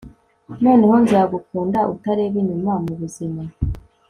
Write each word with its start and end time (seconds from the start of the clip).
Noneho 0.63 0.95
nzagukunda 1.03 1.79
utareba 1.93 2.35
inyuma 2.41 2.71
mubuzima 2.85 3.41